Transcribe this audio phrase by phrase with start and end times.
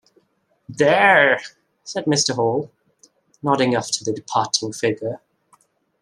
[0.67, 1.39] "There,"
[1.83, 2.33] said Mr.
[2.33, 2.71] Hall,
[3.43, 5.21] nodding after the departing figure.